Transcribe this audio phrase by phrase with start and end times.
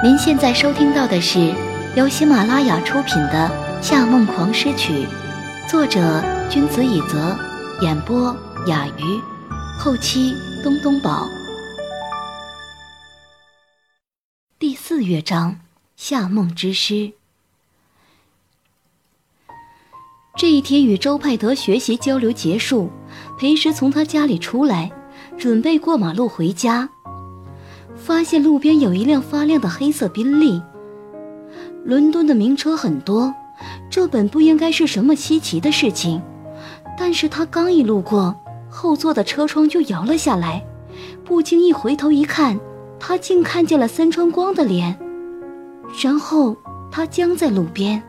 [0.00, 1.52] 您现在收听到的是
[1.96, 3.50] 由喜马拉雅出品的
[3.82, 4.92] 《夏梦狂诗曲》，
[5.68, 7.36] 作者君子以泽，
[7.80, 8.32] 演播
[8.68, 9.20] 雅鱼，
[9.76, 10.32] 后期
[10.62, 11.26] 东东宝。
[14.56, 15.50] 第四乐章
[15.96, 16.94] 《夏梦之诗》。
[20.36, 22.88] 这一天与周派德学习交流结束，
[23.36, 24.92] 裴时从他家里出来，
[25.36, 26.88] 准备过马路回家。
[27.98, 30.62] 发现路边有一辆发亮的黑色宾利。
[31.84, 33.34] 伦敦的名车很多，
[33.90, 36.22] 这本不应该是什么稀奇的事情。
[36.96, 38.34] 但是他刚一路过，
[38.70, 40.64] 后座的车窗就摇了下来，
[41.24, 42.58] 不经意回头一看，
[42.98, 44.98] 他竟看见了森川光的脸。
[46.02, 46.56] 然后
[46.90, 48.02] 他僵在路边。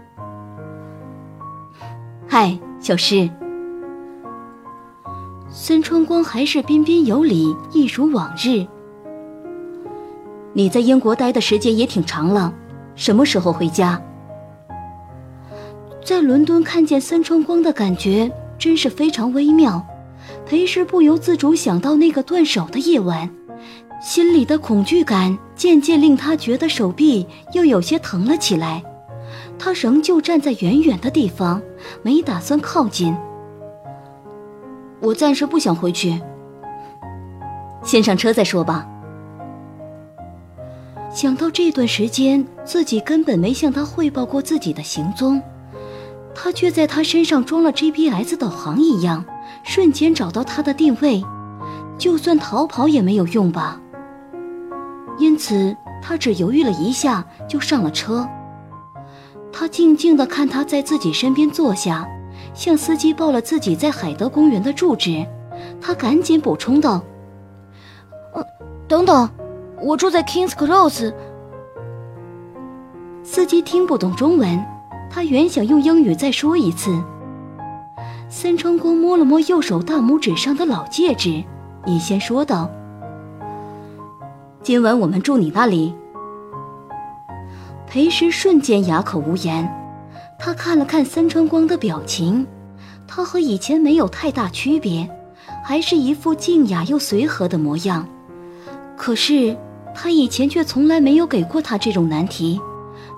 [2.28, 3.30] 嗨，小诗。
[5.52, 8.66] 孙春光还是彬彬有礼，一如往日。
[10.54, 12.54] 你在英国待的时间也挺长了，
[12.96, 14.02] 什么时候回家？
[16.04, 19.86] 在伦敦看见森川光的感觉真是非常微妙，
[20.46, 23.30] 裴时不由自主想到那个断手的夜晚，
[24.02, 28.84] 心里的恐惧感渐渐令他觉得手臂又有些疼了起来。
[29.60, 31.62] 他仍旧站在远远的地方，
[32.02, 33.16] 没打算靠近。
[35.02, 36.20] 我暂时不想回去，
[37.84, 38.88] 先上车再说吧。
[41.12, 45.42] 想到这段时间自己根本没向他汇报过自己的行踪，
[46.36, 49.26] 他却在他身上装了 GPS 导航一样，
[49.64, 51.24] 瞬间找到他的定位，
[51.98, 53.82] 就算逃跑也没有用吧。
[55.18, 58.28] 因此，他只犹豫了一下就上了车。
[59.52, 62.08] 他静静地看他在自己身边坐下，
[62.54, 65.26] 向司机报了自己在海德公园的住址。
[65.82, 67.04] 他赶紧补充道
[68.34, 68.46] ：“呃，
[68.88, 69.28] 等等。”
[69.82, 71.14] 我住在 Kings Cross。
[73.24, 74.66] 司机听不懂中文，
[75.10, 77.02] 他原想用英语再说一次。
[78.28, 81.44] 森川光摸了摸右手大拇指上的老戒指，
[81.86, 82.70] 以先说道
[84.62, 85.94] ：“今晚我们住你那里。”
[87.88, 89.68] 裴时瞬间哑口无言，
[90.38, 92.46] 他看了看森川光的表情，
[93.08, 95.10] 他和以前没有太大区别，
[95.64, 98.08] 还是一副静雅又随和的模样。
[98.98, 99.56] 可是。
[100.02, 102.58] 他以前却从来没有给过他这种难题，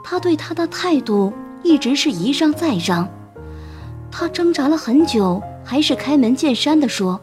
[0.04, 1.32] 他对他的态度
[1.62, 3.08] 一直是一让再让。
[4.10, 7.22] 他挣扎了很久，还是开门见山地说：“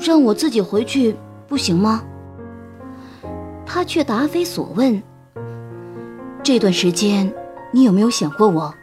[0.00, 1.14] 让我自己回去
[1.46, 2.02] 不行吗？”
[3.66, 5.02] 他却答非所问
[6.42, 7.30] ：“这段时间
[7.70, 8.74] 你有没有想过我？”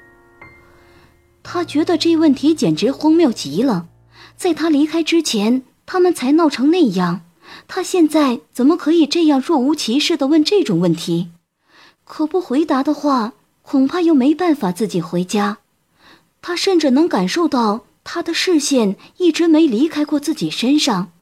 [1.41, 3.87] 他觉得这问题简直荒谬极了，
[4.37, 7.21] 在他离开之前，他们才闹成那样。
[7.67, 11.29] 他现在怎么可以这样若无其事地问这种问题？
[12.03, 15.59] 可不回答的话，恐怕又没办法自己回家。
[16.41, 21.13] 他甚至能感受到他的视线一直没离开过自己身上，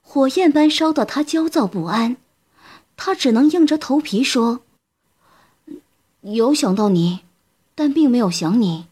[0.00, 2.16] 火焰般烧得他焦躁不安。
[2.96, 4.60] 他只能硬着头皮说
[6.22, 7.20] ：“有想到你，
[7.74, 8.86] 但并没有想你。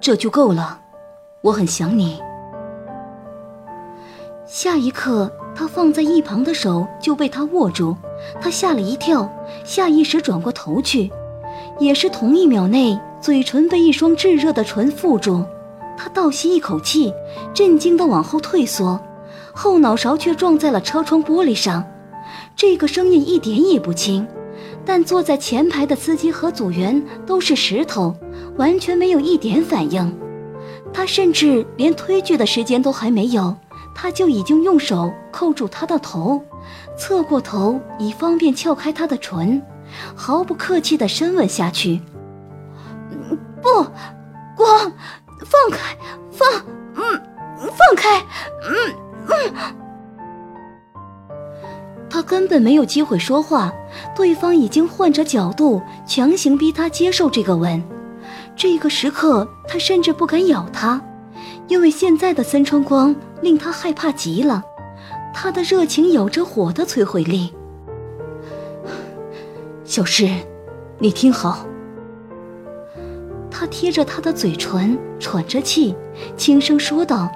[0.00, 0.82] 这就够了，
[1.44, 2.20] 我很想你。”
[4.54, 7.96] 下一刻，他放在一旁的手就被他握住，
[8.38, 9.26] 他吓了一跳，
[9.64, 11.10] 下意识转过头去，
[11.80, 15.42] 也是同一秒内，嘴唇被一双炙热的唇覆住，
[15.96, 17.14] 他倒吸一口气，
[17.54, 19.00] 震惊地往后退缩，
[19.54, 21.82] 后脑勺却撞在了车窗玻璃上，
[22.54, 24.26] 这个声音一点也不轻，
[24.84, 28.14] 但坐在前排的司机和组员都是石头，
[28.58, 30.14] 完全没有一点反应，
[30.92, 33.56] 他甚至连推拒的时间都还没有。
[34.02, 36.42] 他就已经用手扣住他的头，
[36.98, 39.62] 侧过头以方便撬开他的唇，
[40.16, 42.00] 毫不客气地深吻下去。
[43.62, 43.86] 不，
[44.56, 44.92] 光，
[45.46, 45.96] 放开，
[46.32, 46.48] 放，
[46.96, 47.22] 嗯，
[47.60, 48.18] 放开，
[48.64, 48.74] 嗯
[49.28, 49.54] 嗯。
[52.10, 53.72] 他根本没有机会说话，
[54.16, 57.80] 对方已经换着角度强行逼他接受这个吻。
[58.56, 61.00] 这个时刻，他甚至不敢咬他。
[61.68, 64.64] 因为现在的森川光令他害怕极了，
[65.34, 67.52] 他的热情有着火的摧毁力。
[69.84, 70.30] 小诗，
[70.98, 71.66] 你听好。
[73.50, 75.94] 他贴着他的嘴唇，喘着气，
[76.36, 77.30] 轻声说道：“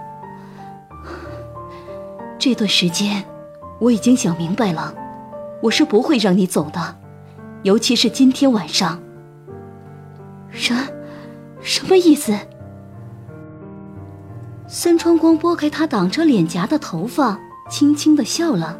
[2.38, 3.24] 这段时间，
[3.78, 4.94] 我已经想明白了，
[5.62, 6.96] 我是不会让你走的，
[7.62, 9.00] 尤其是今天晚上。”
[10.50, 10.74] 什，
[11.60, 12.32] 什么意思？
[14.68, 17.38] 森川光拨开他挡着脸颊的头发，
[17.70, 18.78] 轻轻的笑了。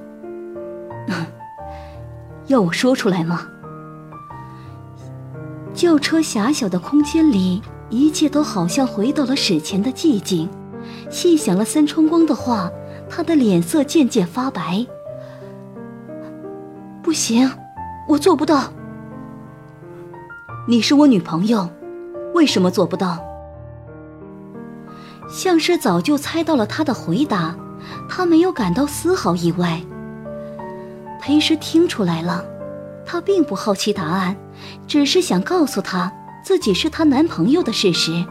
[2.48, 3.46] 要我说出来吗？
[5.72, 10.48] 轿车狭小的空间里，一切都好像回到了史前的寂静。
[11.10, 12.70] 细想了森川光的话，
[13.08, 14.84] 他的脸色渐渐发白。
[17.02, 17.48] 不行，
[18.08, 18.72] 我做不到。
[20.66, 21.68] 你是我女朋友，
[22.34, 23.24] 为什么做不到？
[25.28, 27.56] 像是早就猜到了他的回答，
[28.08, 29.80] 他没有感到丝毫意外。
[31.20, 32.44] 裴师听出来了，
[33.04, 34.36] 他并不好奇答案，
[34.86, 36.12] 只是想告诉他
[36.44, 38.24] 自己是她男朋友的事实。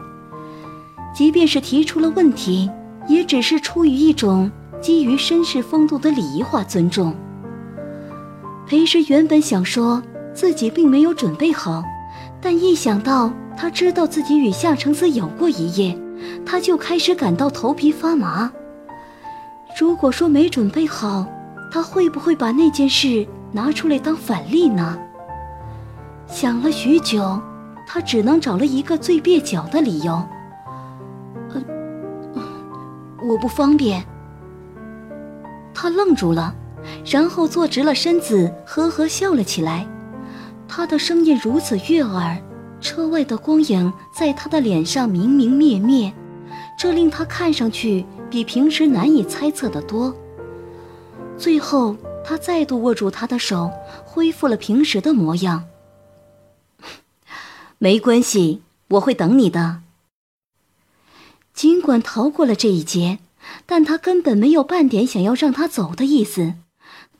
[1.14, 2.70] 即便是提出了问题，
[3.08, 4.50] 也只是出于一种
[4.80, 7.14] 基于绅士风度的礼仪化尊重。
[8.66, 10.02] 裴师原本想说
[10.34, 11.82] 自己并没有准备好。
[12.40, 15.98] 但一想到他知道自己与夏承思有过一夜，
[16.44, 18.50] 他就开始感到头皮发麻。
[19.78, 21.26] 如果说没准备好，
[21.70, 24.98] 他会不会把那件事拿出来当反例呢？
[26.26, 27.40] 想了许久，
[27.86, 30.22] 他只能找了一个最蹩脚的理由
[31.54, 31.62] ：“呃，
[33.22, 34.04] 我不方便。”
[35.72, 36.54] 他愣住了，
[37.04, 39.86] 然后坐直了身子，呵呵笑了起来。
[40.66, 42.36] 他的声音如此悦耳，
[42.80, 46.12] 车外的光影在他的脸上明明灭灭，
[46.76, 50.14] 这令他看上去比平时难以猜测的多。
[51.38, 53.70] 最后，他再度握住他的手，
[54.04, 55.68] 恢复了平时的模样。
[57.78, 59.82] 没关系，我会等你的。
[61.54, 63.18] 尽管逃过了这一劫，
[63.64, 66.54] 但他根本没有半点想要让他走的意思，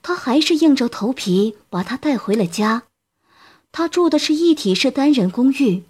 [0.02, 2.82] 他还是硬着头皮把他带回了家。
[3.72, 5.84] 他住的是一体式单人公寓，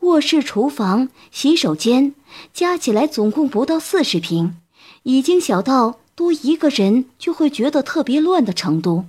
[0.00, 2.14] 卧室、厨房、洗手间
[2.52, 4.56] 加起来总共不到四十平，
[5.02, 9.06] 已经小到多一个人就会觉得特别乱的程度。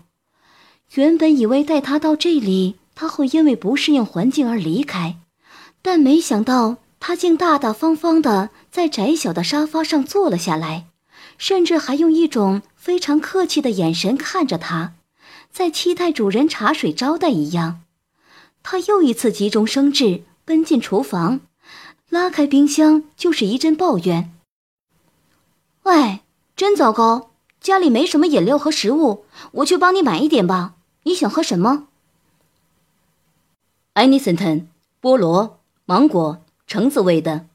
[0.96, 5.18] 原本以为带他到这里，他会因为不适应环境而离开，
[5.82, 10.88] 但没想到他竟大大方方的在窄小的沙发上坐了下来，
[11.38, 14.94] 甚至还用一种非常客气的眼神看着他，
[15.50, 17.82] 在期待主人茶水招待一样。
[18.62, 21.40] 他又一次急中生智，奔进厨房，
[22.10, 24.34] 拉开冰箱就是一阵抱怨
[25.84, 26.20] ：“喂，
[26.58, 27.32] 真糟糕，
[27.62, 30.74] 家里没什么饮料和食物，我去帮你买一点吧。
[31.04, 31.88] 你想喝什么
[33.94, 34.68] a n i s o n
[35.02, 37.46] 菠萝、芒果、橙子味的。”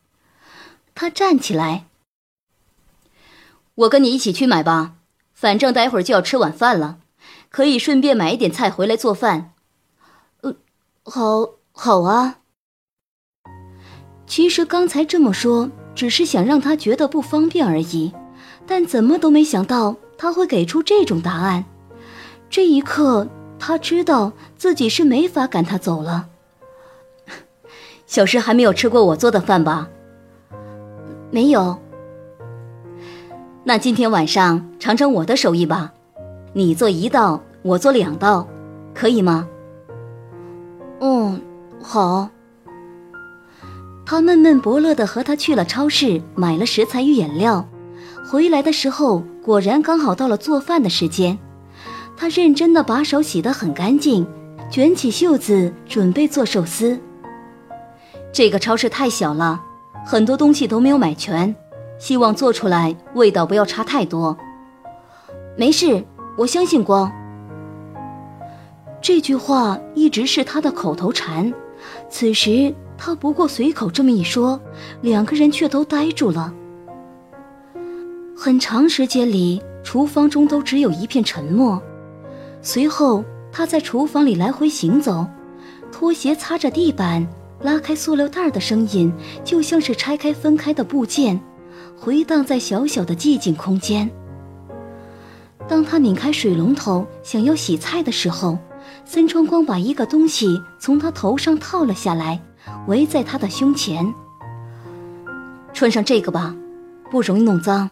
[0.97, 1.85] 他站起来
[3.85, 4.95] ：“我跟你一起去买吧，
[5.35, 7.01] 反正待会儿就要吃晚饭了，
[7.51, 9.53] 可以顺便买一点菜回来做饭。”
[10.41, 10.57] 呃
[11.05, 12.39] 好好啊。
[14.27, 18.13] 其实刚才这么说，只是想让他觉得不方便而已，
[18.67, 21.65] 但怎么都没想到他会给出这种答案。
[22.51, 23.27] 这一刻，
[23.59, 26.29] 他知道自己是没法赶他走了。
[28.07, 29.89] 小诗还没有吃过我做的饭吧？
[31.31, 31.79] 没有。
[33.65, 35.93] 那今天晚上尝尝我的手艺吧，
[36.53, 38.47] 你做一道，我做两道，
[38.95, 39.49] 可以吗？
[41.01, 41.41] 嗯，
[41.83, 42.29] 好。
[44.09, 47.69] 他闷闷不乐地和他去了超市，买了食材与饮料。
[48.31, 51.37] 回来的时候，果然刚好到了做饭的时间。
[52.17, 54.25] 他认真地把手洗得很干净，
[54.71, 56.99] 卷起袖子准备做寿司。
[58.33, 59.61] 这个超市太小了，
[60.07, 61.53] 很多东西都没有买全，
[61.99, 64.37] 希望做出来味道不要差太多。
[65.57, 66.05] 没事，
[66.39, 67.11] 我相信光。
[69.03, 71.53] 这句话一直是他的口头禅，
[72.09, 74.61] 此时他不过随口这么一说，
[75.03, 76.53] 两个人却都呆住了。
[78.37, 81.81] 很长时间里，厨房中都只有一片沉默。
[82.63, 85.27] 随后，他在厨房里来回行走，
[85.93, 87.27] 拖鞋擦着地板，
[87.61, 89.13] 拉开塑料袋的声音
[89.45, 91.41] 就像是拆开分开的部件，
[91.97, 94.11] 回荡在小小的寂静空间。
[95.69, 98.59] 当他拧开水龙头想要洗菜的时候。
[99.05, 102.41] 森川光把一个东西从他头上套了下来，
[102.87, 104.15] 围在他的胸前。
[105.73, 106.55] 穿上这个吧，
[107.11, 107.91] 不容易弄脏。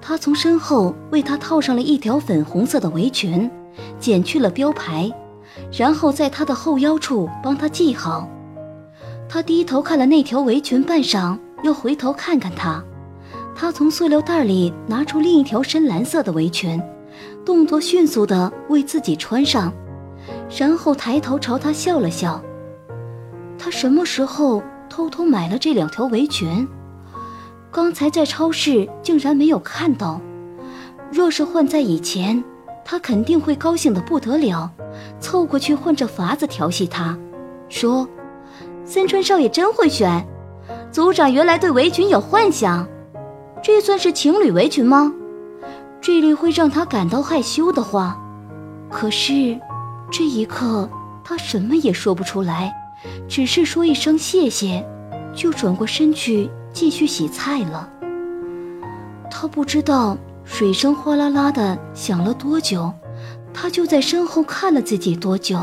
[0.00, 3.50] 他从身后为他套上了一条粉红色的围裙，
[3.98, 5.10] 剪去了标牌，
[5.72, 8.28] 然后在他的后腰处帮他系好。
[9.28, 12.82] 他低头看了那条围裙半晌，又回头看看他。
[13.56, 16.80] 他从塑料袋里拿出另一条深蓝色的围裙。
[17.44, 19.72] 动作迅速地为自己穿上，
[20.58, 22.42] 然后抬头朝他笑了笑。
[23.58, 26.66] 他什么时候偷偷买了这两条围裙？
[27.70, 30.20] 刚才在超市竟然没有看到。
[31.10, 32.42] 若是换在以前，
[32.84, 34.70] 他肯定会高兴的不得了，
[35.20, 37.16] 凑过去换着法子调戏他，
[37.68, 38.08] 说
[38.84, 40.26] ：“森川少爷真会选，
[40.90, 42.86] 族长原来对围裙有幻想，
[43.62, 45.12] 这算是情侣围裙吗？
[46.00, 48.20] 这里会让他感到害羞的话。
[48.90, 49.58] 可是，
[50.10, 50.88] 这一刻
[51.24, 52.72] 他什么也说不出来，
[53.28, 54.86] 只是说一声谢谢，
[55.34, 57.88] 就转过身去继续洗菜了。
[59.30, 60.16] 他不知道。”
[60.48, 62.92] 水声哗啦啦的响了多久，
[63.52, 65.58] 他就在身后看了自己多久。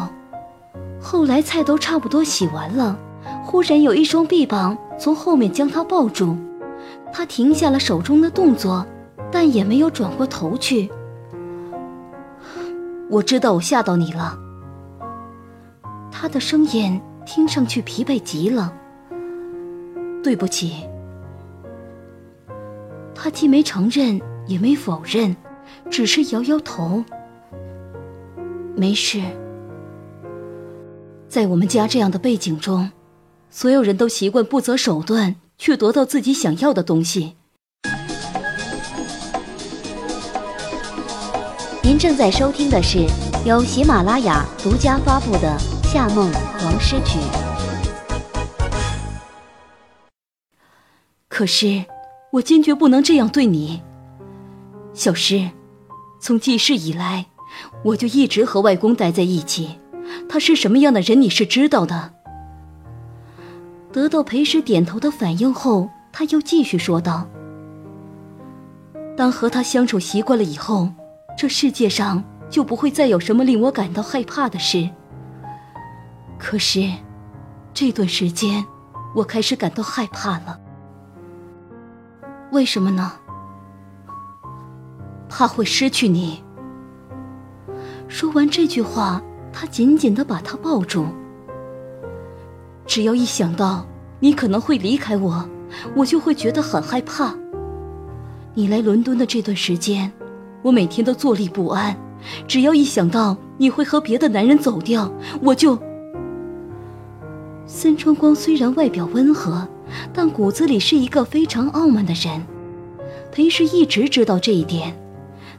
[1.01, 2.99] 后来菜都差不多洗完了，
[3.45, 6.35] 忽然有一双臂膀从后面将他抱住，
[7.13, 8.85] 他停下了手中的动作，
[9.31, 10.91] 但也没有转过头去。
[13.09, 14.37] 我知道我吓到你了。
[16.11, 18.73] 他的声音听上去疲惫极了。
[20.23, 20.87] 对不起。
[23.15, 24.21] 他既没承认。
[24.45, 25.33] 也没否认，
[25.89, 27.01] 只是摇摇头。
[28.75, 29.21] 没事。
[31.29, 32.91] 在我们家这样的背景中，
[33.49, 37.37] 所有人都习惯不择手段去得到自己想要的东西。
[41.81, 43.07] 您正在收听的是
[43.45, 46.29] 由喜马拉雅独家发布的《夏梦
[46.63, 47.19] 王诗曲》。
[51.27, 51.83] 可是，
[52.31, 53.81] 我坚决不能这样对你。
[54.93, 55.49] 小诗，
[56.21, 57.25] 从记事以来，
[57.83, 59.77] 我就一直和外公待在一起。
[60.29, 62.13] 他是什么样的人，你是知道的。
[63.91, 67.27] 得到裴师点头的反应后，他又继续说道
[69.17, 70.89] ：“当和他相处习惯了以后，
[71.37, 74.89] 这世界上就不会再有什么令我感到害怕的事。
[76.43, 76.91] 可是，
[77.73, 78.65] 这段时间，
[79.15, 80.59] 我开始感到害怕了。
[82.51, 83.13] 为什么呢？”
[85.29, 86.43] 怕会失去你。
[88.09, 89.21] 说完这句话，
[89.53, 91.05] 他紧紧地把她抱住。
[92.85, 93.85] 只要一想到
[94.19, 95.47] 你可能会离开我，
[95.95, 97.33] 我就会觉得很害怕。
[98.53, 100.11] 你来伦敦的这段时间，
[100.61, 101.97] 我每天都坐立不安。
[102.49, 105.09] 只要一想到你会和别的男人走掉，
[105.41, 105.79] 我就……
[107.65, 109.67] 孙春光虽然外表温和，
[110.13, 112.45] 但骨子里是一个非常傲慢的人。
[113.31, 114.95] 裴氏一直知道这一点。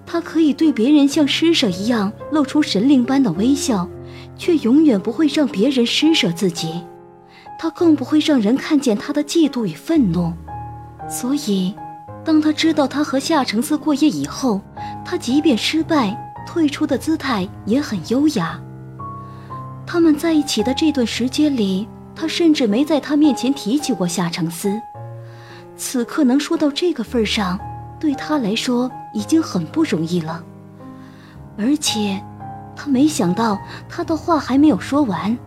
[0.06, 3.88] 他可以对别人像施舍一样露出神灵般的微笑，
[4.36, 6.82] 却永远不会让别人施舍自己。
[7.58, 10.30] 他更不会让人看见他的嫉妒与愤怒。
[11.08, 11.74] 所以，
[12.22, 14.60] 当他知道他和夏承思过夜以后，
[15.06, 16.14] 他即便失败，
[16.46, 18.60] 退出的姿态也很优雅。
[19.86, 24.80] 他们在一起的这段时间里，他甚至没在他面前提起过夏承思。
[25.76, 27.58] 此刻能说到这个份上。
[28.00, 30.44] 对他来说已经很不容易了，
[31.56, 32.22] 而且，
[32.76, 35.38] 他没想到他的话还没有说完。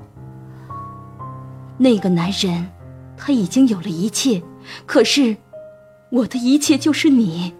[1.77, 2.67] 那个男人，
[3.15, 4.41] 他已经有了一切，
[4.87, 5.37] 可是，
[6.09, 7.53] 我的一切就是你。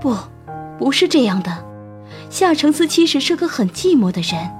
[0.00, 0.16] 不，
[0.76, 1.64] 不是这样的。
[2.30, 4.50] 夏承思其实是个很寂寞的人，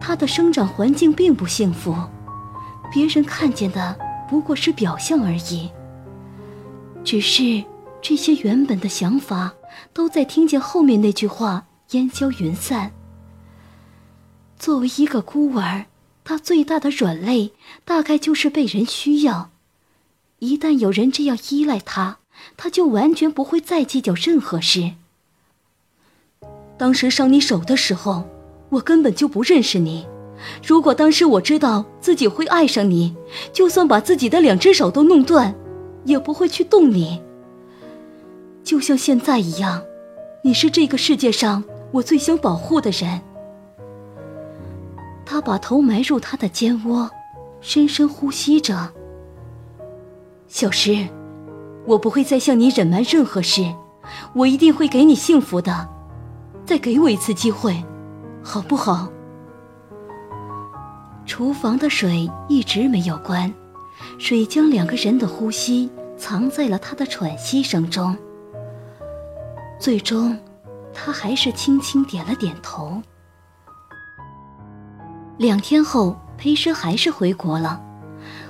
[0.00, 1.94] 他的生长环境并不幸福，
[2.92, 3.98] 别人看见的
[4.28, 5.70] 不过是表象而已。
[7.04, 7.64] 只是
[8.02, 9.54] 这些原本的想法，
[9.92, 12.92] 都在听见后面那句话烟消云散。
[14.58, 15.86] 作为一个孤儿，
[16.24, 17.52] 他最大的软肋
[17.84, 19.50] 大概就是被人需要。
[20.38, 22.18] 一旦有人这样依赖他，
[22.56, 24.92] 他就完全不会再计较任何事。
[26.78, 28.28] 当时伤你手的时候，
[28.68, 30.06] 我根本就不认识你。
[30.66, 33.16] 如果当时我知道自己会爱上你，
[33.52, 35.54] 就算把自己的两只手都弄断。
[36.04, 37.20] 也不会去动你，
[38.62, 39.82] 就像现在一样，
[40.44, 43.20] 你是这个世界上我最想保护的人。
[45.24, 47.10] 他把头埋入他的肩窝，
[47.60, 48.92] 深深呼吸着。
[50.46, 51.08] 小诗，
[51.86, 53.64] 我不会再向你隐瞒任何事，
[54.32, 55.88] 我一定会给你幸福的。
[56.64, 57.82] 再给我一次机会，
[58.48, 59.08] 好不好？
[61.26, 63.52] 厨房的水一直没有关。
[64.20, 68.16] 水将两个人的呼吸藏在了他的喘息声中。
[69.80, 70.38] 最终，
[70.94, 73.02] 他还是轻轻点了点头。
[75.38, 77.82] 两天后，裴师还是回国了，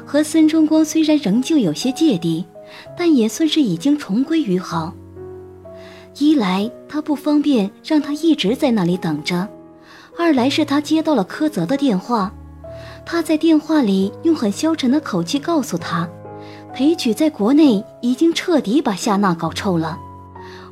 [0.05, 2.45] 和孙中光虽然仍旧有些芥蒂，
[2.99, 4.93] 但也算是已经重归于好。
[6.19, 9.49] 一来他不方便让他一直在那里等着，
[10.19, 12.33] 二来是他接到了柯泽的电话。
[13.05, 16.09] 他在电话里用很消沉的口气告诉他，
[16.75, 19.99] 裴举在国内已经彻底把夏娜搞臭了，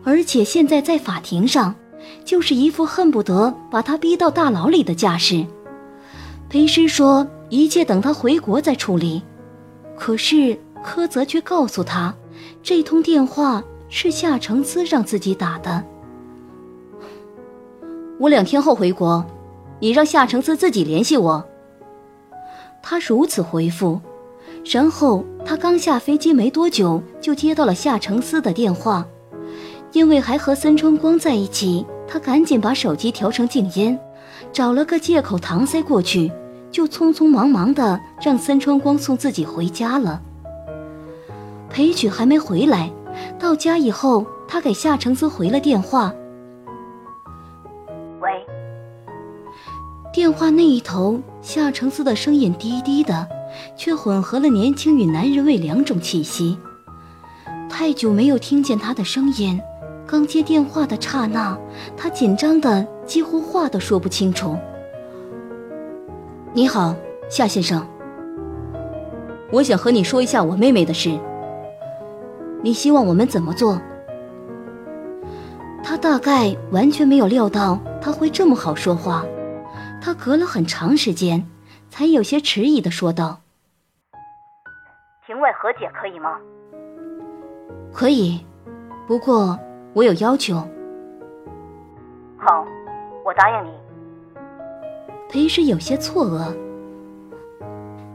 [0.02, 1.74] 而且现在在法庭上，
[2.24, 5.46] 就是一副恨不得把他逼到大牢里的架势。
[6.48, 9.22] 裴师说一切等他回国再处理，
[9.96, 12.12] 可是柯泽却告诉他，
[12.62, 15.84] 这通电话是夏承思让自己打的。
[18.18, 19.24] 我两天后回国，
[19.80, 21.44] 你让夏承思自己联系我。
[22.82, 24.00] 他如此回复，
[24.64, 29.06] 然后他刚下飞机没多久，就接到了夏承思的电话。
[29.92, 33.98] 因为还和孙春光在一起，他赶紧把手机调成静音，
[34.52, 36.32] 找了个借口搪塞过去，
[36.70, 40.20] 就匆匆忙忙的让孙春光送自己回家了。
[41.70, 42.90] 裴曲还没回来，
[43.38, 46.12] 到家以后，他给夏承思回了电话。
[50.14, 53.28] 电话那一头，夏承思的声音低低的，
[53.74, 56.56] 却混合了年轻与男人味两种气息。
[57.68, 59.60] 太久没有听见他的声音。
[60.06, 61.58] 刚接电话的刹那，
[61.96, 64.56] 他紧张的几乎话都说不清楚。
[66.52, 66.94] 你好，
[67.28, 67.84] 夏先生，
[69.50, 71.18] 我想和你说一下我妹妹的事。
[72.62, 73.82] 你希望我们怎么做？
[75.82, 79.24] 他大概完全没有料到他会这么好说话，
[80.04, 81.46] 他隔了很长时间，
[81.88, 83.40] 才有些迟疑的说道
[85.26, 86.38] ：“庭外和解可以吗？”
[87.90, 88.44] 可以，
[89.06, 89.58] 不过。
[89.94, 90.56] 我有要求。
[92.36, 92.66] 好，
[93.24, 93.72] 我答应你。
[95.30, 96.52] 裴师有些错愕。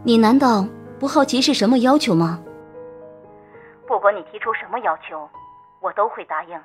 [0.03, 0.67] 你难道
[0.99, 2.39] 不好奇是什么要求吗？
[3.87, 5.27] 不管你提出什么要求，
[5.79, 6.59] 我都会答应。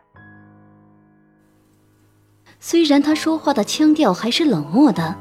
[2.67, 5.15] 虽然他说话的腔调还是冷漠的，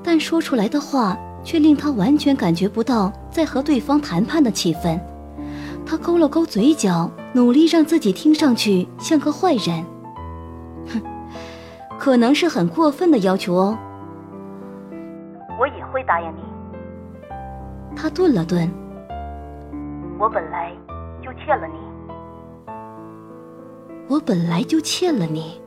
[0.00, 4.96] 但说出来的话却令他完全感觉不到在和对方谈判的气氛。
[5.84, 7.10] 他勾了勾嘴角。
[7.32, 9.84] 努力让自己听上去像个坏人，
[10.86, 11.02] 哼，
[11.98, 13.76] 可能是很过分的要求哦。
[15.58, 16.42] 我也会答应你。
[17.96, 18.70] 他顿了顿。
[20.16, 20.70] 我本来
[21.20, 21.74] 就欠了你。
[24.06, 25.60] 我本来就欠了你，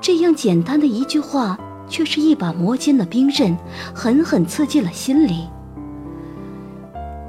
[0.00, 1.58] 这样简单的一句话，
[1.88, 3.56] 却是一把磨尖的冰刃，
[3.94, 5.46] 狠狠刺进了心里。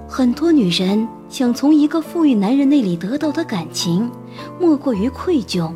[0.07, 1.07] 很多女人。
[1.31, 4.11] 想从一个富裕男人那里得到的感情，
[4.59, 5.71] 莫过于愧疚，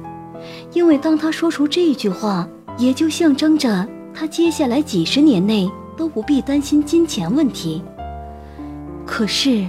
[0.73, 2.45] 因为当他说出这句话，
[2.77, 7.81] 也就象征着他接下来几十年内都不必担心金钱问题。
[9.05, 9.65] 可是，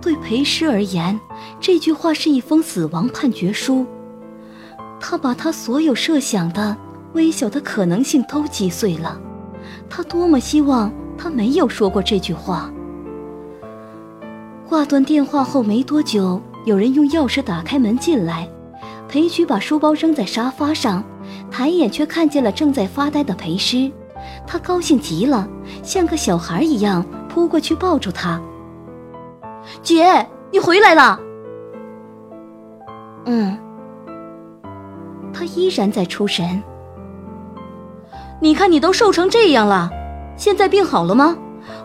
[0.00, 1.20] 对裴师而言，
[1.60, 3.84] 这句话是一封死亡判决书，
[5.08, 6.76] 他把他所有设想的
[7.12, 9.16] 微小的可能性都击碎了。
[9.88, 12.68] 他多么希望他没有说过这句话。
[14.68, 18.48] 挂断电话后没多久，有人用钥匙打开门进来。
[19.08, 21.04] 裴曲把书包扔在沙发上，
[21.52, 23.88] 抬眼却看见了正在发呆的裴师。
[24.44, 25.48] 他高兴极了，
[25.84, 28.42] 像个小孩一样扑过去抱住他。
[29.84, 31.20] 姐，你回来了。
[33.26, 33.56] 嗯。
[35.36, 36.62] 他依然在出神。
[38.40, 39.90] 你看你都瘦成这样了，
[40.36, 41.36] 现在病好了吗？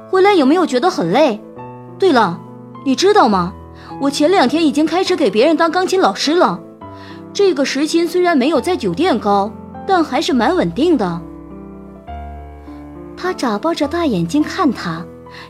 [0.09, 1.41] 回来有没有觉得很累？
[1.99, 2.39] 对了。
[2.85, 3.53] 你知道吗？
[3.99, 6.59] 我前两天已经开始给别人当钢琴老师了。
[7.33, 9.51] 这个时薪虽然没有在酒店高，
[9.85, 11.21] 但还是蛮稳定的。
[13.15, 15.05] 他眨巴着大眼睛看他，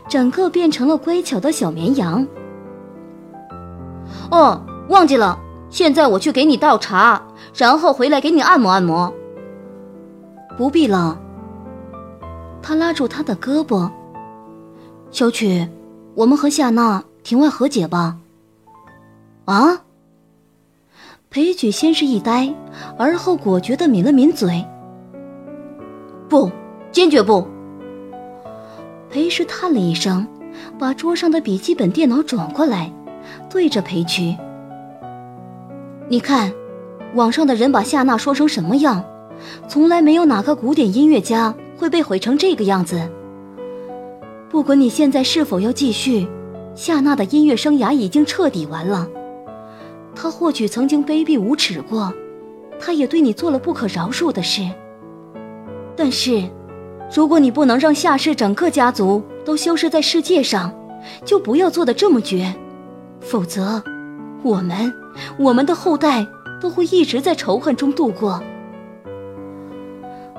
[0.08, 2.26] 整个变成了乖巧的小绵羊。
[4.30, 5.38] 哦，忘记了，
[5.72, 7.20] 现在我去给你倒茶，
[7.56, 9.12] 然后回来给你按摩按摩。
[10.58, 11.18] 不必了。
[12.60, 13.90] 他拉住他的胳膊，
[15.10, 15.66] 小曲，
[16.14, 17.02] 我们和夏娜。
[17.24, 18.18] 庭外和解吧。
[19.44, 19.82] 啊！
[21.30, 22.52] 裴矩先是一呆，
[22.98, 24.64] 而后果决的抿了抿嘴。
[26.28, 26.50] 不，
[26.90, 27.46] 坚决不。
[29.08, 30.26] 裴氏叹了一声，
[30.80, 32.92] 把桌上的笔记本电脑转过来，
[33.48, 34.36] 对着裴曲
[36.08, 36.52] ：“你看，
[37.14, 39.02] 网上的人把夏娜说成什么样？
[39.68, 43.10] 从来没有哪个古典音乐家会被毁成这个样子。
[44.48, 46.28] 不管你现在是否要继续。”
[46.74, 49.06] 夏娜的音乐生涯已经彻底完了。
[50.14, 52.10] 她或许曾经卑鄙无耻过，
[52.80, 54.62] 她也对你做了不可饶恕的事。
[55.94, 56.42] 但是，
[57.14, 60.72] 如果你不能让夏氏整个家族都消失在世界上，
[61.26, 62.54] 就不要做的这么绝，
[63.20, 63.82] 否则，
[64.42, 64.90] 我们，
[65.38, 66.26] 我们的后代
[66.60, 68.42] 都会一直在仇恨中度过。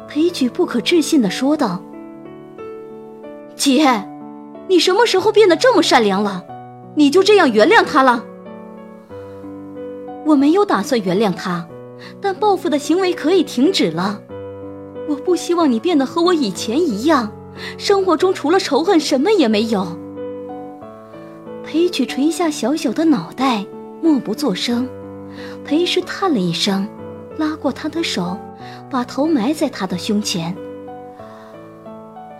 [0.07, 1.81] 裴举不可置信地说道
[3.55, 4.09] ：“姐。”
[4.69, 6.41] 你什么时候变得这么善良了？
[6.95, 8.23] 你就这样原谅他了？
[10.25, 11.67] 我没有打算原谅他，
[12.21, 14.21] 但报复的行为可以停止了。
[15.09, 17.29] 我不希望你变得和我以前一样，
[17.77, 19.85] 生活中除了仇恨什么也没有。
[21.65, 23.65] 裴矩垂下小小的脑袋，
[24.03, 24.85] 默不作声。
[25.63, 26.85] 裴氏叹了一声，
[27.37, 28.37] 拉过他的手，
[28.91, 30.53] 把头埋在他的胸前。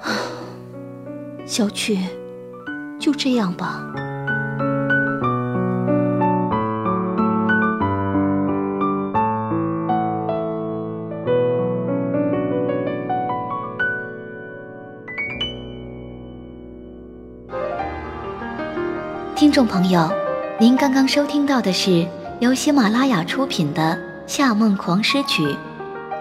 [1.47, 1.97] 小曲，
[2.99, 3.81] 就这样吧。
[19.33, 20.09] 听众朋友，
[20.59, 22.07] 您刚刚收听到的是
[22.39, 23.97] 由喜马拉雅出品的
[24.31, 25.43] 《夏梦狂诗曲》，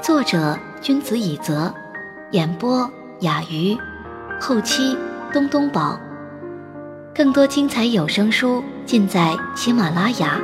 [0.02, 1.72] 作者君子以泽，
[2.30, 2.90] 演播
[3.20, 3.76] 雅鱼，
[4.40, 4.96] 后期
[5.34, 6.00] 东东宝。
[7.14, 10.40] 更多精彩有声书尽在喜马拉雅，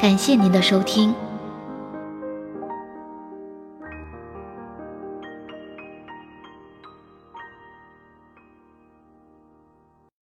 [0.00, 1.12] 感谢您的收听。